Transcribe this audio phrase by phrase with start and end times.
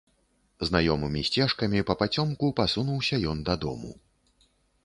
[0.69, 3.91] Знаёмымі сцежкамі папацёмку пасунуўся ён дадому.